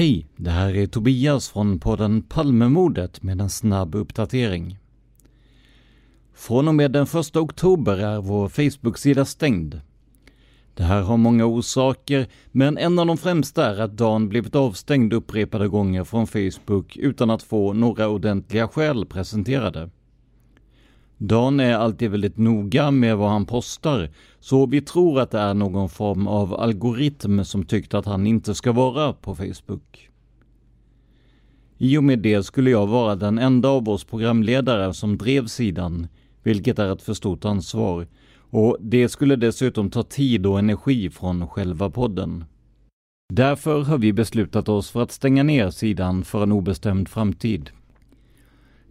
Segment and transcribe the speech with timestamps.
[0.00, 4.78] Hej, det här är Tobias från podden Palmemordet med en snabb uppdatering.
[6.34, 9.80] Från och med den 1 oktober är vår Facebook-sida stängd.
[10.74, 15.12] Det här har många orsaker, men en av de främsta är att Dan blivit avstängd
[15.12, 19.90] upprepade gånger från Facebook utan att få några ordentliga skäl presenterade.
[21.22, 25.54] Dan är alltid väldigt noga med vad han postar, så vi tror att det är
[25.54, 30.08] någon form av algoritm som tyckte att han inte ska vara på Facebook.
[31.78, 36.06] I och med det skulle jag vara den enda av oss programledare som drev sidan,
[36.42, 38.06] vilket är ett för stort ansvar,
[38.50, 42.44] och det skulle dessutom ta tid och energi från själva podden.
[43.32, 47.70] Därför har vi beslutat oss för att stänga ner sidan för en obestämd framtid.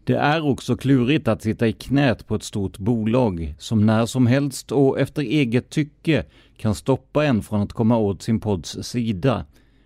[0.03, 4.27] Det är också klurigt att sitta i knät på ett stort bolag som när som
[4.27, 6.25] helst och efter eget tycke
[6.57, 9.45] kan stoppa en från att komma åt sin podds sida.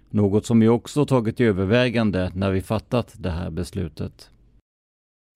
[0.10, 4.30] Något som vi också tagit i övervägande när vi fattat det här beslutet.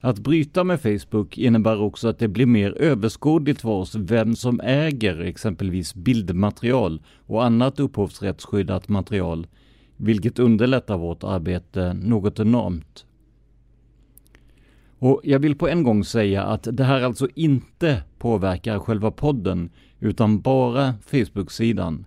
[0.03, 4.59] Att bryta med Facebook innebär också att det blir mer överskådligt för oss vem som
[4.59, 9.47] äger exempelvis bildmaterial och annat upphovsrättsskyddat material,
[9.95, 13.06] vilket underlättar vårt arbete något enormt.
[14.99, 19.69] Och jag vill på en gång säga att det här alltså inte påverkar själva podden,
[19.99, 22.05] utan bara Facebook-sidan.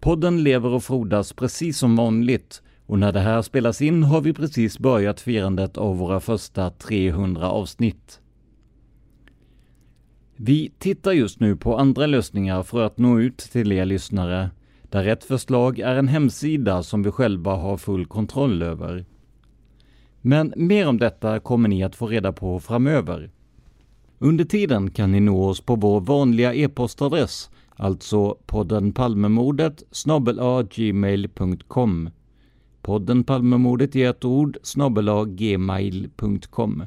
[0.00, 4.32] Podden lever och frodas precis som vanligt och när det här spelas in har vi
[4.32, 8.20] precis börjat firandet av våra första 300 avsnitt.
[10.36, 14.50] Vi tittar just nu på andra lösningar för att nå ut till er lyssnare,
[14.82, 19.04] där ett förslag är en hemsida som vi själva har full kontroll över.
[20.28, 23.30] Men mer om detta kommer ni att få reda på framöver.
[24.18, 29.82] Under tiden kan ni nå oss på vår vanliga e-postadress, alltså podden Palmemordet
[30.70, 32.10] gmail.com.
[32.82, 34.58] Podden Palmemordet i ett ord
[35.26, 36.84] gmail.com.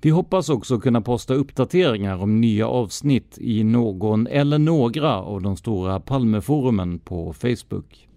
[0.00, 5.56] Vi hoppas också kunna posta uppdateringar om nya avsnitt i någon eller några av de
[5.56, 8.08] stora Palmeforumen på Facebook.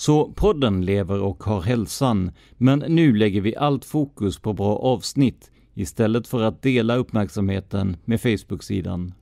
[0.00, 5.50] Så podden lever och har hälsan, men nu lägger vi allt fokus på bra avsnitt
[5.74, 9.14] istället för att dela uppmärksamheten med Facebook-sidan.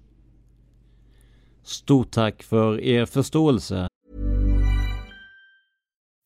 [1.62, 3.88] Stort tack för er förståelse.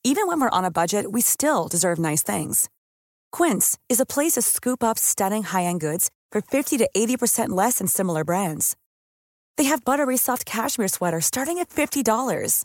[0.08, 2.66] Even when we're on a budget we still deserve nice things.
[3.36, 7.78] Quince is a place to scoop up stunning high-end goods for 50 to 80% less
[7.78, 8.76] than similar brands.
[9.56, 12.64] They have buttery soft cashmere sweaters starting at $50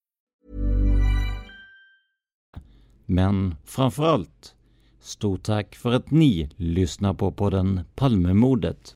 [3.11, 4.55] Men framförallt,
[4.99, 8.93] stort tack för att ni lyssnar på podden Palmemordet.